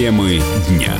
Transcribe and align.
Темы 0.00 0.40
дня 0.66 0.96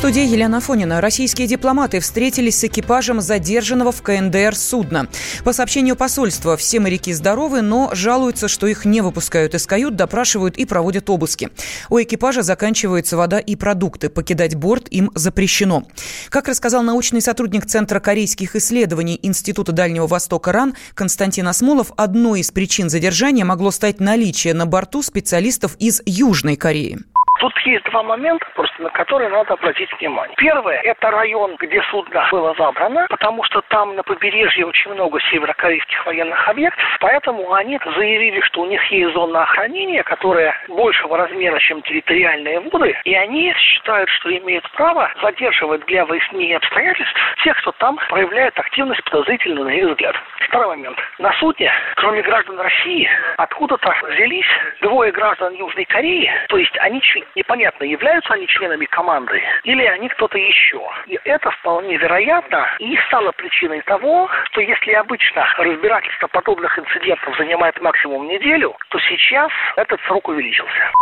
студии 0.00 0.26
Елена 0.26 0.56
Афонина. 0.56 1.02
Российские 1.02 1.46
дипломаты 1.46 2.00
встретились 2.00 2.58
с 2.58 2.64
экипажем 2.64 3.20
задержанного 3.20 3.92
в 3.92 4.00
КНДР 4.00 4.56
судна. 4.56 5.08
По 5.44 5.52
сообщению 5.52 5.94
посольства, 5.94 6.56
все 6.56 6.80
моряки 6.80 7.12
здоровы, 7.12 7.60
но 7.60 7.90
жалуются, 7.92 8.48
что 8.48 8.66
их 8.66 8.86
не 8.86 9.02
выпускают 9.02 9.54
из 9.54 9.66
кают, 9.66 9.96
допрашивают 9.96 10.56
и 10.56 10.64
проводят 10.64 11.10
обыски. 11.10 11.50
У 11.90 12.00
экипажа 12.00 12.40
заканчивается 12.40 13.18
вода 13.18 13.40
и 13.40 13.56
продукты. 13.56 14.08
Покидать 14.08 14.54
борт 14.54 14.88
им 14.88 15.10
запрещено. 15.14 15.86
Как 16.30 16.48
рассказал 16.48 16.82
научный 16.82 17.20
сотрудник 17.20 17.66
Центра 17.66 18.00
корейских 18.00 18.56
исследований 18.56 19.20
Института 19.22 19.72
Дальнего 19.72 20.06
Востока 20.06 20.50
РАН 20.50 20.76
Константин 20.94 21.46
Осмолов, 21.46 21.92
одной 21.98 22.40
из 22.40 22.50
причин 22.50 22.88
задержания 22.88 23.44
могло 23.44 23.70
стать 23.70 24.00
наличие 24.00 24.54
на 24.54 24.64
борту 24.64 25.02
специалистов 25.02 25.76
из 25.78 26.00
Южной 26.06 26.56
Кореи. 26.56 27.00
Тут 27.40 27.58
есть 27.60 27.84
два 27.84 28.02
момента, 28.02 28.46
просто 28.54 28.82
на 28.82 28.90
которые 28.90 29.30
надо 29.30 29.54
обратить 29.54 29.90
внимание. 29.98 30.36
Первое– 30.36 30.78
это 30.84 31.10
район, 31.10 31.56
где 31.58 31.82
судно 31.90 32.28
было 32.30 32.54
забрано, 32.54 33.06
потому 33.08 33.42
что 33.44 33.62
там 33.68 33.96
на 33.96 34.02
побережье 34.02 34.66
очень 34.66 34.92
много 34.92 35.18
северокорейских 35.30 36.04
военных 36.04 36.46
объектов, 36.46 36.84
поэтому 37.00 37.50
они 37.54 37.80
заявили, 37.96 38.42
что 38.42 38.60
у 38.60 38.66
них 38.66 38.84
есть 38.90 39.14
зона 39.14 39.44
охранения, 39.44 40.02
которая 40.02 40.54
большего 40.68 41.16
размера, 41.16 41.58
чем 41.60 41.80
территориальные 41.80 42.60
воды, 42.60 42.94
и 43.04 43.14
они 43.14 43.54
считают, 43.56 44.10
что 44.10 44.36
имеют 44.36 44.70
право 44.72 45.10
задерживать 45.22 45.86
для 45.86 46.04
выяснения 46.04 46.58
обстоятельств 46.58 47.14
тех, 47.42 47.56
кто 47.62 47.72
там 47.72 47.98
проявляет 48.10 48.58
активность 48.58 49.02
подозрительную 49.04 49.64
на 49.64 49.70
их 49.70 49.86
взгляд. 49.86 50.14
Второй 50.40 50.76
момент. 50.76 50.98
На 51.18 51.32
судне, 51.34 51.72
кроме 51.96 52.20
граждан 52.20 52.60
России, 52.60 53.08
откуда-то 53.38 53.94
взялись 54.02 54.46
двое 54.82 55.10
граждан 55.10 55.54
Южной 55.54 55.86
Кореи, 55.86 56.30
то 56.48 56.58
есть 56.58 56.76
они 56.80 57.00
чуть 57.00 57.24
непонятно, 57.36 57.84
являются 57.84 58.34
они 58.34 58.46
членами 58.46 58.86
команды 58.86 59.40
или 59.64 59.84
они 59.84 60.08
кто-то 60.08 60.38
еще. 60.38 60.80
И 61.06 61.18
это 61.24 61.50
вполне 61.50 61.96
вероятно 61.96 62.66
и 62.78 62.96
стало 63.08 63.32
причиной 63.32 63.82
того, 63.82 64.28
что 64.50 64.60
если 64.60 64.92
обычно 64.92 65.44
разбирательство 65.58 66.26
подобных 66.28 66.78
инцидентов 66.78 67.36
занимает 67.36 67.80
максимум 67.80 68.28
неделю, 68.28 68.76
то 68.88 68.98
сейчас 69.00 69.50
этот 69.76 70.00
срок 70.02 70.28
увеличился. 70.28 70.92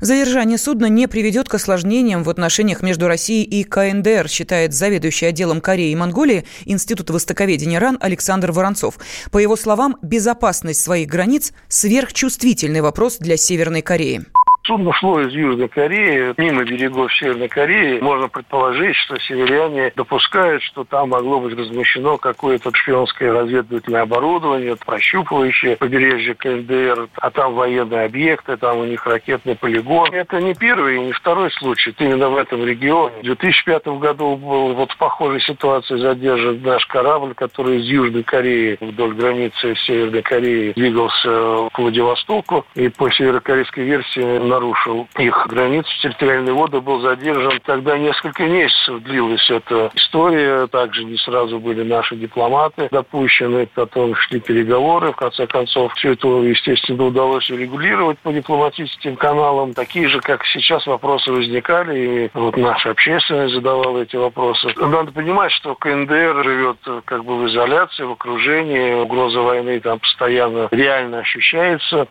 Задержание 0.00 0.58
судна 0.58 0.86
не 0.86 1.06
приведет 1.06 1.48
к 1.48 1.54
осложнениям 1.54 2.22
в 2.22 2.30
отношениях 2.30 2.82
между 2.82 3.08
Россией 3.08 3.44
и 3.44 3.64
КНДР, 3.64 4.28
считает 4.28 4.72
заведующий 4.72 5.26
отделом 5.26 5.60
Кореи 5.60 5.90
и 5.90 5.96
Монголии 5.96 6.44
Института 6.66 7.12
востоковедения 7.12 7.80
РАН 7.80 7.98
Александр 8.00 8.52
Воронцов. 8.52 8.94
По 9.32 9.38
его 9.38 9.56
словам, 9.56 9.96
безопасность 10.02 10.82
своих 10.82 11.08
границ– 11.08 11.52
сверхчувствительный 11.68 12.80
вопрос 12.80 13.18
для 13.18 13.36
Северной 13.36 13.82
Кореи. 13.82 14.22
Судно 14.68 14.92
шло 14.92 15.18
из 15.22 15.32
Южной 15.32 15.68
Кореи, 15.68 16.34
мимо 16.36 16.62
берегов 16.62 17.10
Северной 17.14 17.48
Кореи. 17.48 18.00
Можно 18.00 18.28
предположить, 18.28 18.96
что 18.96 19.18
северяне 19.18 19.90
допускают, 19.96 20.62
что 20.62 20.84
там 20.84 21.08
могло 21.08 21.40
быть 21.40 21.58
размещено 21.58 22.18
какое-то 22.18 22.70
шпионское 22.74 23.32
разведывательное 23.32 24.02
оборудование, 24.02 24.76
прощупывающее 24.76 25.78
побережье 25.78 26.34
КНДР, 26.34 27.08
а 27.16 27.30
там 27.30 27.54
военные 27.54 28.04
объекты, 28.04 28.58
там 28.58 28.80
у 28.80 28.84
них 28.84 29.06
ракетный 29.06 29.56
полигон. 29.56 30.12
Это 30.12 30.38
не 30.38 30.52
первый 30.52 30.96
и 30.96 31.00
не 31.00 31.12
второй 31.12 31.50
случай. 31.52 31.94
Именно 31.98 32.28
в 32.28 32.36
этом 32.36 32.62
регионе. 32.62 33.20
В 33.20 33.24
2005 33.24 33.86
году 33.98 34.36
был 34.36 34.74
вот 34.74 34.92
в 34.92 34.98
похожей 34.98 35.40
ситуации 35.40 35.96
задержан 35.96 36.60
наш 36.60 36.84
корабль, 36.84 37.32
который 37.32 37.80
из 37.80 37.86
Южной 37.86 38.22
Кореи 38.22 38.76
вдоль 38.82 39.14
границы 39.14 39.74
Северной 39.86 40.20
Кореи 40.20 40.72
двигался 40.74 41.70
к 41.72 41.78
Владивостоку. 41.78 42.66
И 42.74 42.90
по 42.90 43.10
северокорейской 43.10 43.84
версии 43.84 44.20
на 44.20 44.57
нарушил 44.58 45.06
их 45.18 45.46
границу 45.48 45.88
территориальной 46.02 46.52
воды, 46.52 46.80
был 46.80 47.00
задержан. 47.00 47.60
Тогда 47.64 47.96
несколько 47.96 48.44
месяцев 48.44 49.02
длилась 49.02 49.48
эта 49.50 49.90
история. 49.94 50.66
Также 50.66 51.04
не 51.04 51.16
сразу 51.16 51.60
были 51.60 51.82
наши 51.82 52.16
дипломаты 52.16 52.88
допущены. 52.90 53.68
Потом 53.74 54.14
шли 54.16 54.40
переговоры. 54.40 55.12
В 55.12 55.16
конце 55.16 55.46
концов, 55.46 55.92
все 55.94 56.12
это, 56.12 56.28
естественно, 56.28 57.04
удалось 57.04 57.48
урегулировать 57.50 58.18
по 58.18 58.32
дипломатическим 58.32 59.16
каналам. 59.16 59.74
Такие 59.74 60.08
же, 60.08 60.20
как 60.20 60.44
сейчас, 60.44 60.86
вопросы 60.86 61.30
возникали. 61.30 61.98
И 61.98 62.30
вот 62.34 62.56
наша 62.56 62.90
общественность 62.90 63.54
задавала 63.54 64.02
эти 64.02 64.16
вопросы. 64.16 64.74
Надо 64.76 65.12
понимать, 65.12 65.52
что 65.52 65.74
КНДР 65.76 66.42
живет 66.42 66.78
как 67.04 67.24
бы 67.24 67.38
в 67.38 67.48
изоляции, 67.48 68.02
в 68.02 68.12
окружении. 68.12 68.94
Угроза 68.94 69.40
войны 69.40 69.78
там 69.80 70.00
постоянно 70.00 70.68
реально 70.72 71.20
ощущается. 71.20 72.08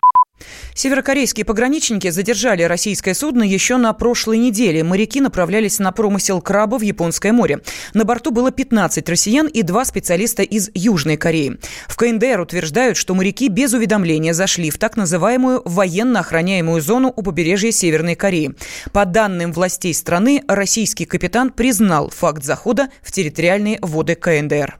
Северокорейские 0.74 1.44
пограничники 1.44 2.10
задержали 2.10 2.62
российское 2.62 3.14
судно 3.14 3.42
еще 3.42 3.76
на 3.76 3.92
прошлой 3.92 4.38
неделе. 4.38 4.84
Моряки 4.84 5.20
направлялись 5.20 5.78
на 5.78 5.92
промысел 5.92 6.40
краба 6.40 6.78
в 6.78 6.82
Японское 6.82 7.32
море. 7.32 7.60
На 7.94 8.04
борту 8.04 8.30
было 8.30 8.50
15 8.50 9.08
россиян 9.08 9.46
и 9.46 9.62
два 9.62 9.84
специалиста 9.84 10.42
из 10.42 10.70
Южной 10.74 11.16
Кореи. 11.16 11.58
В 11.88 11.96
КНДР 11.96 12.40
утверждают, 12.40 12.96
что 12.96 13.14
моряки 13.14 13.48
без 13.48 13.72
уведомления 13.72 14.32
зашли 14.32 14.70
в 14.70 14.78
так 14.78 14.96
называемую 14.96 15.62
военно 15.64 16.20
охраняемую 16.20 16.80
зону 16.80 17.12
у 17.14 17.22
побережья 17.22 17.72
Северной 17.72 18.14
Кореи. 18.14 18.54
По 18.92 19.04
данным 19.04 19.52
властей 19.52 19.94
страны, 19.94 20.42
российский 20.46 21.04
капитан 21.04 21.50
признал 21.50 22.10
факт 22.10 22.44
захода 22.44 22.88
в 23.02 23.12
территориальные 23.12 23.78
воды 23.82 24.14
КНДР. 24.14 24.78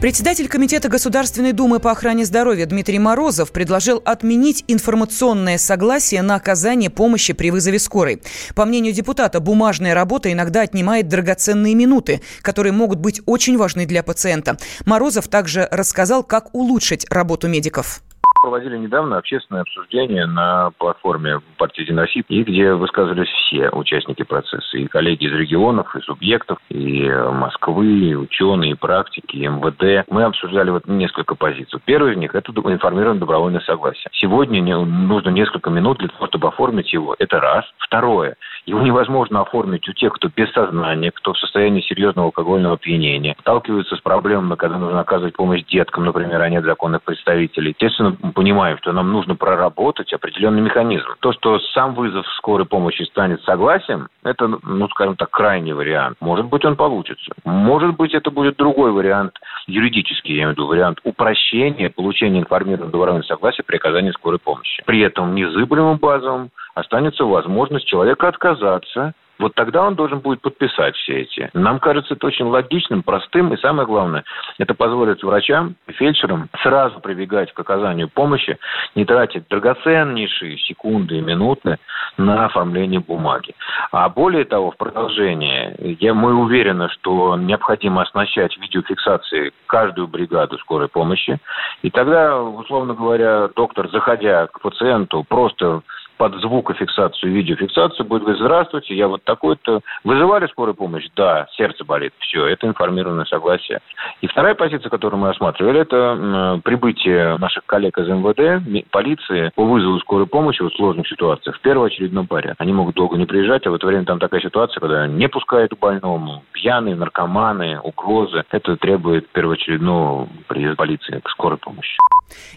Председатель 0.00 0.48
Комитета 0.48 0.88
Государственной 0.88 1.52
Думы 1.52 1.78
по 1.78 1.90
охране 1.90 2.24
здоровья 2.24 2.64
Дмитрий 2.64 2.98
Морозов 2.98 3.52
предложил 3.52 4.00
отменить 4.02 4.64
информационное 4.66 5.58
согласие 5.58 6.22
на 6.22 6.36
оказание 6.36 6.88
помощи 6.88 7.34
при 7.34 7.50
вызове 7.50 7.78
скорой. 7.78 8.22
По 8.54 8.64
мнению 8.64 8.94
депутата, 8.94 9.40
бумажная 9.40 9.92
работа 9.92 10.32
иногда 10.32 10.62
отнимает 10.62 11.08
драгоценные 11.08 11.74
минуты, 11.74 12.22
которые 12.40 12.72
могут 12.72 12.98
быть 12.98 13.20
очень 13.26 13.58
важны 13.58 13.84
для 13.84 14.02
пациента. 14.02 14.56
Морозов 14.86 15.28
также 15.28 15.68
рассказал, 15.70 16.24
как 16.24 16.54
улучшить 16.54 17.04
работу 17.10 17.46
медиков 17.48 18.00
проводили 18.40 18.76
недавно 18.78 19.18
общественное 19.18 19.62
обсуждение 19.62 20.26
на 20.26 20.70
платформе 20.78 21.40
партии 21.58 21.82
«Единая 21.82 22.04
Россия», 22.04 22.24
и 22.28 22.42
где 22.42 22.72
высказывались 22.72 23.28
все 23.28 23.70
участники 23.70 24.22
процесса, 24.22 24.78
и 24.78 24.86
коллеги 24.86 25.26
из 25.26 25.32
регионов, 25.32 25.94
и 25.94 26.00
субъектов, 26.00 26.58
и 26.68 27.08
Москвы, 27.32 27.86
и 27.86 28.14
ученые, 28.14 28.72
и 28.72 28.74
практики, 28.74 29.36
и 29.36 29.46
МВД. 29.46 30.08
Мы 30.10 30.24
обсуждали 30.24 30.70
вот 30.70 30.86
несколько 30.86 31.34
позиций. 31.34 31.80
Первый 31.84 32.14
из 32.14 32.16
них– 32.16 32.34
это 32.34 32.52
информированное 32.52 33.20
добровольное 33.20 33.60
согласие. 33.60 34.10
Сегодня 34.12 34.60
нужно 34.78 35.30
несколько 35.30 35.70
минут 35.70 35.98
для 35.98 36.08
того, 36.08 36.26
чтобы 36.26 36.48
оформить 36.48 36.92
его. 36.92 37.14
Это 37.18 37.40
раз. 37.40 37.64
Второе. 37.78 38.36
Его 38.66 38.82
невозможно 38.82 39.40
оформить 39.40 39.88
у 39.88 39.92
тех, 39.92 40.12
кто 40.14 40.28
без 40.34 40.50
сознания, 40.52 41.10
кто 41.10 41.32
в 41.32 41.38
состоянии 41.38 41.80
серьезного 41.80 42.26
алкогольного 42.26 42.74
опьянения, 42.74 43.36
сталкиваются 43.40 43.96
с 43.96 44.00
проблемами, 44.00 44.54
когда 44.54 44.78
нужно 44.78 45.00
оказывать 45.00 45.34
помощь 45.34 45.64
деткам, 45.64 46.04
например, 46.04 46.40
а 46.40 46.48
нет 46.48 46.64
законных 46.64 47.02
представителей. 47.02 47.70
Естественно, 47.70 48.16
понимаем, 48.30 48.78
что 48.78 48.92
нам 48.92 49.12
нужно 49.12 49.34
проработать 49.34 50.12
определенный 50.12 50.62
механизм. 50.62 51.06
То, 51.20 51.32
что 51.32 51.58
сам 51.74 51.94
вызов 51.94 52.26
скорой 52.36 52.66
помощи 52.66 53.02
станет 53.02 53.42
согласием, 53.42 54.08
это, 54.22 54.48
ну, 54.48 54.88
скажем 54.88 55.16
так, 55.16 55.30
крайний 55.30 55.72
вариант. 55.72 56.16
Может 56.20 56.46
быть, 56.46 56.64
он 56.64 56.76
получится. 56.76 57.32
Может 57.44 57.96
быть, 57.96 58.14
это 58.14 58.30
будет 58.30 58.56
другой 58.56 58.92
вариант, 58.92 59.38
юридический, 59.66 60.34
я 60.34 60.42
имею 60.42 60.50
в 60.50 60.52
виду, 60.52 60.66
вариант 60.66 61.00
упрощения 61.04 61.90
получения 61.90 62.40
информированного 62.40 62.90
добровольного 62.90 63.26
согласия 63.26 63.62
при 63.62 63.76
оказании 63.76 64.10
скорой 64.12 64.38
помощи. 64.38 64.82
При 64.86 65.00
этом 65.00 65.34
незыблемым 65.34 65.98
базовым 65.98 66.50
останется 66.74 67.24
возможность 67.24 67.86
человека 67.86 68.28
отказаться 68.28 69.14
вот 69.40 69.54
тогда 69.54 69.82
он 69.86 69.94
должен 69.94 70.20
будет 70.20 70.42
подписать 70.42 70.94
все 70.96 71.22
эти. 71.22 71.50
Нам 71.54 71.78
кажется 71.78 72.14
это 72.14 72.26
очень 72.26 72.44
логичным, 72.44 73.02
простым, 73.02 73.52
и 73.54 73.56
самое 73.56 73.86
главное, 73.86 74.24
это 74.58 74.74
позволит 74.74 75.22
врачам 75.22 75.76
и 75.88 75.92
фельдшерам 75.92 76.48
сразу 76.62 77.00
прибегать 77.00 77.52
к 77.52 77.58
оказанию 77.58 78.08
помощи, 78.08 78.58
не 78.94 79.04
тратить 79.06 79.48
драгоценнейшие 79.48 80.58
секунды 80.58 81.16
и 81.16 81.22
минуты 81.22 81.78
на 82.18 82.46
оформление 82.46 83.00
бумаги. 83.00 83.54
А 83.92 84.08
более 84.10 84.44
того, 84.44 84.72
в 84.72 84.76
продолжение, 84.76 85.74
я, 86.00 86.12
мы 86.12 86.34
уверены, 86.34 86.88
что 86.90 87.36
необходимо 87.36 88.02
оснащать 88.02 88.56
видеофиксацией 88.58 89.52
каждую 89.66 90.06
бригаду 90.08 90.58
скорой 90.58 90.88
помощи, 90.88 91.38
и 91.82 91.90
тогда, 91.90 92.38
условно 92.42 92.94
говоря, 92.94 93.48
доктор, 93.56 93.88
заходя 93.88 94.48
к 94.48 94.60
пациенту, 94.60 95.24
просто 95.26 95.80
под 96.20 96.34
звукофиксацию, 96.34 97.32
видеофиксацию 97.32 98.04
будет 98.04 98.20
говорить, 98.20 98.42
здравствуйте, 98.42 98.94
я 98.94 99.08
вот 99.08 99.24
такой-то. 99.24 99.80
Вызывали 100.04 100.48
скорую 100.48 100.74
помощь? 100.74 101.08
Да, 101.16 101.46
сердце 101.56 101.82
болит. 101.82 102.12
Все, 102.18 102.44
это 102.44 102.66
информированное 102.66 103.24
согласие. 103.24 103.80
И 104.20 104.26
вторая 104.26 104.54
позиция, 104.54 104.90
которую 104.90 105.18
мы 105.18 105.30
осматривали, 105.30 105.80
это 105.80 106.60
прибытие 106.62 107.38
наших 107.38 107.64
коллег 107.64 107.96
из 107.96 108.06
МВД, 108.06 108.90
полиции 108.90 109.50
по 109.54 109.64
вызову 109.64 109.98
скорой 110.00 110.26
помощи 110.26 110.62
в 110.62 110.68
сложных 110.76 111.08
ситуациях 111.08 111.56
в 111.56 111.60
первоочередном 111.62 112.26
паре. 112.26 112.54
Они 112.58 112.74
могут 112.74 112.96
долго 112.96 113.16
не 113.16 113.24
приезжать, 113.24 113.66
а 113.66 113.70
в 113.70 113.74
это 113.74 113.86
время 113.86 114.04
там 114.04 114.18
такая 114.18 114.42
ситуация, 114.42 114.78
когда 114.78 115.06
не 115.06 115.26
пускают 115.26 115.72
больному, 115.78 116.42
пьяные, 116.52 116.96
наркоманы, 116.96 117.80
угрозы. 117.80 118.44
Это 118.50 118.76
требует 118.76 119.26
первоочередного 119.30 120.28
приезда 120.48 120.76
полиции 120.76 121.18
к 121.24 121.30
скорой 121.30 121.56
помощи. 121.56 121.96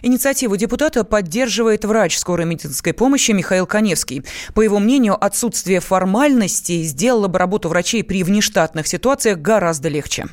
Инициативу 0.02 0.56
депутата 0.56 1.02
поддерживает 1.04 1.84
врач 1.84 2.16
скорой 2.16 2.46
медицинской 2.46 2.92
помощи 2.92 3.32
Михаил 3.32 3.53
Коневский. 3.66 4.24
По 4.54 4.60
его 4.60 4.78
мнению, 4.78 5.22
отсутствие 5.22 5.80
формальностей 5.80 6.82
сделало 6.82 7.28
бы 7.28 7.38
работу 7.38 7.68
врачей 7.68 8.02
при 8.02 8.22
внештатных 8.22 8.86
ситуациях 8.86 9.38
гораздо 9.38 9.88
легче. 9.88 10.26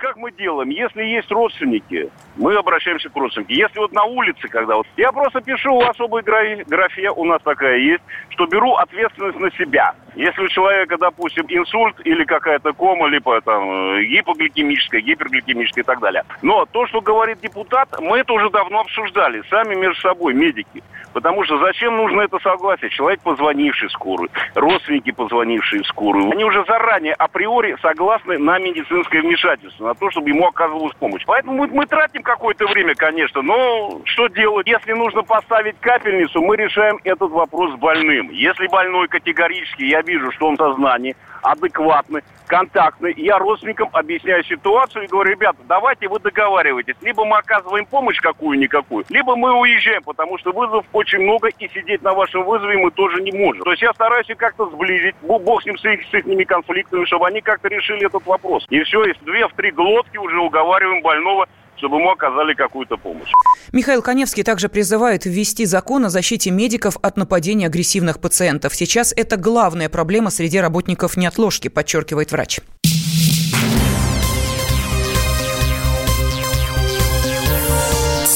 Значит, 0.00 0.14
как 0.14 0.16
мы 0.16 0.32
делаем? 0.32 0.70
Если 0.70 1.02
есть 1.02 1.30
родственники, 1.30 2.10
мы 2.36 2.54
обращаемся 2.54 3.08
к 3.08 3.16
родственникам. 3.16 3.54
Если 3.54 3.78
вот 3.78 3.92
на 3.92 4.04
улице, 4.04 4.48
когда 4.48 4.76
вот... 4.76 4.86
Я 4.96 5.12
просто 5.12 5.40
пишу 5.40 5.78
в 5.78 5.88
особой 5.88 6.22
графе, 6.22 7.10
у 7.10 7.24
нас 7.24 7.40
такая 7.42 7.78
есть, 7.78 8.02
что 8.30 8.46
беру 8.46 8.74
ответственность 8.74 9.38
на 9.38 9.50
себя. 9.52 9.94
Если 10.16 10.42
у 10.42 10.48
человека, 10.48 10.96
допустим, 10.98 11.46
инсульт 11.48 11.96
или 12.04 12.24
какая-то 12.24 12.72
кома, 12.72 13.06
либо 13.06 13.40
там 13.42 13.98
э, 13.98 14.04
гипогликемическая, 14.04 15.00
гипергликемическая 15.00 15.84
и 15.84 15.86
так 15.86 16.00
далее. 16.00 16.24
Но 16.42 16.66
то, 16.66 16.86
что 16.86 17.00
говорит 17.00 17.40
депутат, 17.40 17.88
мы 18.00 18.18
это 18.18 18.32
уже 18.32 18.50
давно 18.50 18.80
обсуждали, 18.80 19.42
сами 19.50 19.74
между 19.74 20.00
собой, 20.00 20.34
медики. 20.34 20.82
Потому 21.12 21.44
что 21.44 21.58
зачем 21.58 21.96
нужно 21.96 22.22
это 22.22 22.38
согласие? 22.40 22.90
Человек, 22.90 23.20
позвонивший 23.20 23.88
в 23.88 23.92
скорую, 23.92 24.30
родственники, 24.54 25.10
позвонившие 25.10 25.82
в 25.82 25.86
скорую, 25.86 26.30
они 26.30 26.44
уже 26.44 26.64
заранее 26.66 27.14
априори 27.14 27.76
согласны 27.82 28.38
на 28.38 28.58
медицинское 28.58 29.20
вмешательство, 29.20 29.89
на 29.90 29.94
то, 29.94 30.08
чтобы 30.12 30.28
ему 30.28 30.46
оказывалась 30.46 30.94
помощь. 30.94 31.24
Поэтому 31.26 31.56
мы, 31.56 31.66
мы 31.66 31.84
тратим 31.84 32.22
какое-то 32.22 32.64
время, 32.68 32.94
конечно, 32.94 33.42
но 33.42 34.00
что 34.04 34.28
делать? 34.28 34.68
Если 34.68 34.92
нужно 34.92 35.22
поставить 35.22 35.74
капельницу, 35.80 36.40
мы 36.40 36.56
решаем 36.56 36.98
этот 37.02 37.32
вопрос 37.32 37.74
с 37.74 37.76
больным. 37.76 38.30
Если 38.30 38.68
больной 38.68 39.08
категорически, 39.08 39.82
я 39.82 40.02
вижу, 40.02 40.30
что 40.30 40.46
он 40.46 40.54
в 40.54 40.58
сознании, 40.58 41.16
адекватный, 41.42 42.22
контактный. 42.50 43.14
Я 43.16 43.38
родственникам 43.38 43.88
объясняю 43.92 44.42
ситуацию 44.44 45.04
и 45.04 45.06
говорю, 45.06 45.30
ребята, 45.30 45.58
давайте 45.68 46.08
вы 46.08 46.18
договаривайтесь. 46.18 46.96
Либо 47.00 47.24
мы 47.24 47.36
оказываим 47.38 47.86
помощь 47.86 48.20
какую-никакую, 48.20 49.04
либо 49.08 49.36
мы 49.36 49.52
уезжаем, 49.52 50.02
потому 50.02 50.36
что 50.38 50.52
вызовов 50.52 50.84
очень 50.92 51.20
много, 51.20 51.48
и 51.48 51.68
сидеть 51.68 52.02
на 52.02 52.12
вашем 52.12 52.44
вызове 52.44 52.76
мы 52.78 52.90
тоже 52.90 53.22
не 53.22 53.30
можем. 53.32 53.62
То 53.62 53.70
есть 53.70 53.82
я 53.82 53.92
стараюсь 53.94 54.28
их 54.28 54.36
как-то 54.36 54.66
сблизить, 54.66 55.14
бог 55.22 55.62
с 55.62 55.66
ним, 55.66 55.78
с 55.78 55.84
их, 55.84 56.00
с 56.10 56.14
их 56.14 56.46
конфликтами, 56.48 57.04
чтобы 57.04 57.28
они 57.28 57.40
как-то 57.40 57.68
решили 57.68 58.06
этот 58.06 58.26
вопрос. 58.26 58.66
И 58.68 58.82
все, 58.82 59.04
из 59.04 59.16
две 59.18 59.46
в 59.46 59.52
три 59.52 59.70
глотки 59.80 60.18
уже 60.18 60.38
уговариваем 60.38 61.02
больного 61.02 61.46
чтобы 61.76 61.96
ему 61.96 62.10
оказали 62.10 62.52
какую-то 62.52 62.98
помощь. 62.98 63.30
Михаил 63.72 64.02
Коневский 64.02 64.42
также 64.42 64.68
призывает 64.68 65.24
ввести 65.24 65.64
закон 65.64 66.04
о 66.04 66.10
защите 66.10 66.50
медиков 66.50 66.98
от 67.00 67.16
нападения 67.16 67.68
агрессивных 67.68 68.20
пациентов. 68.20 68.74
Сейчас 68.74 69.14
это 69.16 69.38
главная 69.38 69.88
проблема 69.88 70.28
среди 70.28 70.60
работников 70.60 71.16
неотложки, 71.16 71.68
подчеркивает 71.68 72.32
врач. 72.32 72.60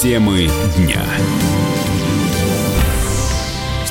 Темы 0.00 0.48
дня 0.78 1.02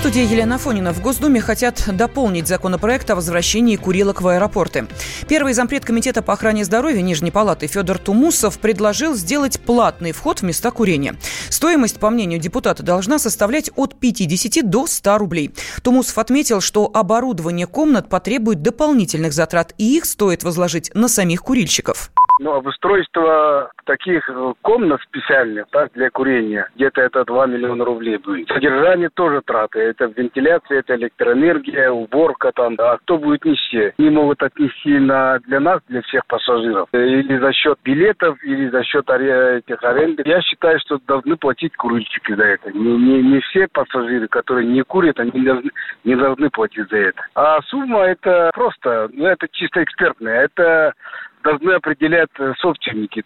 студии 0.03 0.29
Елена 0.29 0.57
Фонина. 0.57 0.91
В 0.91 1.01
Госдуме 1.01 1.39
хотят 1.39 1.81
дополнить 1.87 2.45
законопроект 2.45 3.09
о 3.09 3.15
возвращении 3.15 3.77
курилок 3.77 4.21
в 4.21 4.27
аэропорты. 4.27 4.85
Первый 5.29 5.53
зампред 5.53 5.85
Комитета 5.85 6.21
по 6.21 6.33
охране 6.33 6.65
здоровья 6.65 7.01
Нижней 7.01 7.31
Палаты 7.31 7.67
Федор 7.67 7.97
Тумусов 7.99 8.59
предложил 8.59 9.15
сделать 9.15 9.61
платный 9.61 10.11
вход 10.11 10.41
в 10.41 10.43
места 10.43 10.71
курения. 10.71 11.15
Стоимость, 11.47 11.99
по 11.99 12.09
мнению 12.09 12.41
депутата, 12.41 12.83
должна 12.83 13.17
составлять 13.17 13.71
от 13.77 13.97
50 13.97 14.69
до 14.69 14.87
100 14.87 15.17
рублей. 15.19 15.51
Тумусов 15.83 16.17
отметил, 16.17 16.59
что 16.59 16.91
оборудование 16.93 17.65
комнат 17.65 18.09
потребует 18.09 18.61
дополнительных 18.61 19.31
затрат, 19.31 19.73
и 19.77 19.95
их 19.95 20.03
стоит 20.03 20.43
возложить 20.43 20.93
на 20.93 21.07
самих 21.07 21.43
курильщиков. 21.43 22.11
Ну, 22.39 22.53
обустройство 22.53 23.71
таких 23.85 24.27
э, 24.29 24.53
комнат 24.61 25.01
специальных 25.01 25.67
так, 25.69 25.91
для 25.93 26.09
курения, 26.09 26.67
где-то 26.75 27.01
это 27.01 27.25
2 27.25 27.45
миллиона 27.47 27.85
рублей 27.85 28.17
будет. 28.17 28.47
Содержание 28.47 29.09
тоже 29.09 29.41
траты. 29.45 29.79
Это 29.79 30.05
вентиляция, 30.05 30.79
это 30.79 30.95
электроэнергия, 30.95 31.91
уборка 31.91 32.51
там. 32.53 32.75
А 32.79 32.97
кто 32.97 33.17
будет 33.17 33.45
нести? 33.45 33.93
Не 33.97 34.09
могут 34.09 34.41
отнести 34.41 34.97
на, 34.99 35.39
для 35.39 35.59
нас, 35.59 35.81
для 35.87 36.01
всех 36.01 36.25
пассажиров. 36.25 36.89
Или 36.91 37.37
за 37.37 37.53
счет 37.53 37.77
билетов, 37.83 38.43
или 38.43 38.69
за 38.69 38.83
счет 38.83 39.07
этих 39.09 39.83
аренды. 39.83 40.23
Я 40.25 40.41
считаю, 40.41 40.79
что 40.79 40.99
должны 41.05 41.37
платить 41.37 41.75
курильщики 41.75 42.33
за 42.33 42.43
это. 42.43 42.71
Не, 42.71 42.97
не, 42.97 43.21
не 43.21 43.39
все 43.41 43.67
пассажиры, 43.67 44.27
которые 44.27 44.67
не 44.67 44.81
курят, 44.81 45.19
они 45.19 45.31
должны, 45.31 45.69
не 46.03 46.15
должны 46.15 46.49
платить 46.49 46.89
за 46.89 46.97
это. 46.97 47.21
А 47.35 47.61
сумма 47.63 47.99
это 48.05 48.49
просто, 48.53 49.09
ну 49.13 49.27
это 49.27 49.47
чисто 49.51 49.83
экспертная. 49.83 50.45
Это 50.45 50.93
должны 51.43 51.71
определять 51.71 52.29
э, 52.39 52.53
собственники. 52.59 53.23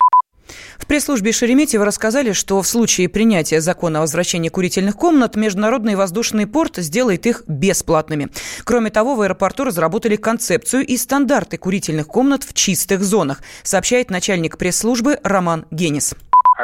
В 0.78 0.86
пресс-службе 0.88 1.32
Шереметьево 1.32 1.86
рассказали, 1.86 2.32
что 2.32 2.62
в 2.62 2.68
случае 2.68 3.10
принятия 3.10 3.60
закона 3.60 4.00
о 4.00 4.02
возвращении 4.02 4.50
курительных 4.50 4.96
комнат 4.96 5.36
Международный 5.36 5.96
воздушный 5.96 6.48
порт 6.48 6.78
сделает 6.78 7.26
их 7.26 7.44
бесплатными. 7.48 8.30
Кроме 8.64 8.90
того, 8.90 9.16
в 9.16 9.22
аэропорту 9.22 9.66
разработали 9.66 10.16
концепцию 10.16 10.86
и 10.86 10.96
стандарты 10.96 11.58
курительных 11.58 12.08
комнат 12.08 12.44
в 12.44 12.54
чистых 12.54 13.04
зонах, 13.04 13.42
сообщает 13.64 14.10
начальник 14.10 14.58
пресс-службы 14.58 15.20
Роман 15.24 15.66
Генис. 15.72 16.16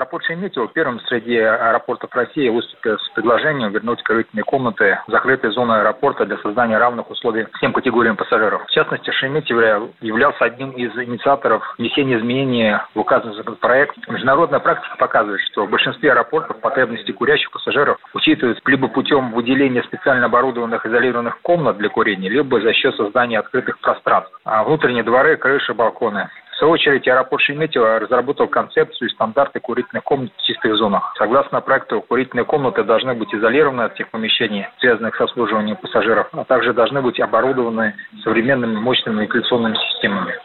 Аэропорт 0.03 0.25
Шереметьево 0.25 0.67
первым 0.67 0.99
среди 1.07 1.37
аэропортов 1.37 2.13
России 2.13 2.49
выступил 2.49 2.99
с 2.99 3.09
предложением 3.11 3.71
вернуть 3.71 4.03
крытные 4.03 4.43
комнаты 4.43 4.99
в 5.07 5.11
закрытые 5.11 5.53
зоны 5.53 5.75
аэропорта 5.75 6.25
для 6.25 6.37
создания 6.39 6.77
равных 6.77 7.09
условий 7.09 7.47
всем 7.53 7.71
категориям 7.71 8.17
пассажиров. 8.17 8.65
В 8.65 8.71
частности, 8.71 9.11
Шереметьево 9.11 9.91
являлся 10.01 10.43
одним 10.43 10.71
из 10.71 10.91
инициаторов 10.97 11.63
внесения 11.77 12.17
изменений 12.17 12.75
в 12.93 12.99
указанный 12.99 13.35
законопроект. 13.35 13.95
Международная 14.09 14.59
практика 14.59 14.97
показывает, 14.97 15.39
что 15.51 15.65
в 15.65 15.69
большинстве 15.69 16.11
аэропортов 16.11 16.59
потребности 16.59 17.13
курящих 17.13 17.49
пассажиров 17.51 17.97
учитываются 18.13 18.61
либо 18.65 18.89
путем 18.89 19.31
выделения 19.31 19.83
специально 19.83 20.25
оборудованных 20.25 20.85
изолированных 20.85 21.39
комнат 21.41 21.77
для 21.77 21.87
курения, 21.87 22.27
либо 22.27 22.59
за 22.59 22.73
счет 22.73 22.93
создания 22.97 23.39
открытых 23.39 23.79
пространств. 23.79 24.37
А 24.43 24.65
внутренние 24.65 25.03
дворы, 25.03 25.37
крыши, 25.37 25.73
балконы. 25.73 26.29
В 26.53 26.57
свою 26.57 26.73
очередь, 26.73 27.07
аэропорт 27.07 27.41
Шереметьево 27.41 27.99
разработал 27.99 28.47
концепцию 28.47 29.09
и 29.09 29.13
стандарты 29.13 29.59
курительных 29.59 30.03
комнат 30.03 30.31
в 30.37 30.43
чистых 30.43 30.75
зонах. 30.75 31.13
Согласно 31.17 31.61
проекту, 31.61 32.01
курительные 32.01 32.45
комнаты 32.45 32.83
должны 32.83 33.15
быть 33.15 33.33
изолированы 33.33 33.81
от 33.81 33.95
тех 33.95 34.09
помещений, 34.09 34.67
связанных 34.79 35.15
с 35.15 35.21
обслуживанием 35.21 35.77
пассажиров, 35.77 36.29
а 36.31 36.43
также 36.43 36.73
должны 36.73 37.01
быть 37.01 37.19
оборудованы 37.19 37.95
современными 38.23 38.75
мощными 38.75 39.21
вентиляционными 39.21 39.75
системами. 39.75 39.92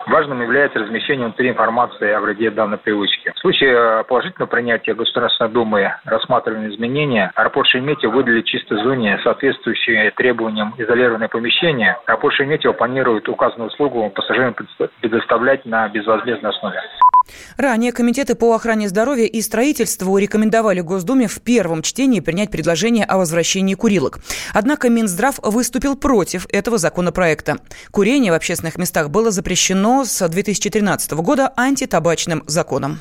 Важным 0.06 0.42
является 0.42 0.78
размещение 0.78 1.26
внутри 1.26 1.50
информации 1.50 2.10
о 2.12 2.20
вреде 2.20 2.50
данной 2.50 2.78
привычки. 2.78 3.32
В 3.34 3.38
случае 3.40 4.04
положительного 4.04 4.48
принятия 4.48 4.94
Государственной 4.94 5.50
Думы 5.50 5.92
рассматриваемые 6.04 6.74
изменения, 6.74 7.32
аэропорт 7.34 7.68
Шереметьево 7.68 8.12
выделит 8.12 8.46
чистой 8.46 8.82
зоне 8.82 9.18
соответствующие 9.22 10.10
требованиям 10.12 10.74
изолированное 10.78 11.28
помещение. 11.28 11.98
Аэропорт 12.06 12.34
Шереметьево 12.34 12.72
планирует 12.72 13.28
указанную 13.28 13.68
услугу 13.68 14.10
пассажирам 14.10 14.54
предоставлять 15.00 15.64
на 15.66 15.88
безвозмездной 15.88 16.52
основе. 16.52 16.80
Ранее 17.56 17.92
комитеты 17.92 18.34
по 18.34 18.54
охране 18.54 18.88
здоровья 18.88 19.26
и 19.26 19.40
строительству 19.40 20.16
рекомендовали 20.18 20.80
Госдуме 20.80 21.28
в 21.28 21.40
первом 21.40 21.82
чтении 21.82 22.20
принять 22.20 22.50
предложение 22.50 23.04
о 23.04 23.18
возвращении 23.18 23.74
курилок. 23.74 24.20
Однако 24.52 24.88
Минздрав 24.88 25.38
выступил 25.42 25.96
против 25.96 26.46
этого 26.50 26.78
законопроекта. 26.78 27.58
Курение 27.90 28.32
в 28.32 28.34
общественных 28.34 28.78
местах 28.78 29.10
было 29.10 29.30
запрещено 29.30 30.04
с 30.04 30.26
2013 30.26 31.12
года 31.12 31.52
антитабачным 31.56 32.44
законом. 32.46 32.98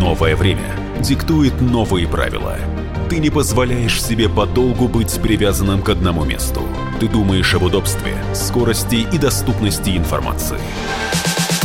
Новое 0.00 0.36
время 0.36 0.74
диктует 1.00 1.60
новые 1.60 2.08
правила. 2.08 2.56
Ты 3.08 3.18
не 3.18 3.30
позволяешь 3.30 4.02
себе 4.02 4.28
подолгу 4.28 4.86
быть 4.86 5.18
привязанным 5.22 5.82
к 5.82 5.88
одному 5.88 6.24
месту. 6.24 6.62
Ты 7.00 7.08
думаешь 7.08 7.54
об 7.54 7.62
удобстве, 7.62 8.14
скорости 8.34 9.06
и 9.12 9.18
доступности 9.18 9.96
информации. 9.96 10.58